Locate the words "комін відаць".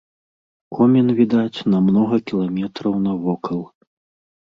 0.77-1.65